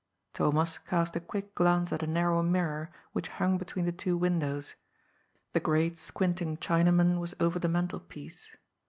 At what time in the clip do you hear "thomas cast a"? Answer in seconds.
0.33-1.19